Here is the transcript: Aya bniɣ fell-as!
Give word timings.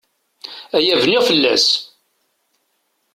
Aya 0.77 0.93
bniɣ 1.01 1.21
fell-as! 1.29 1.67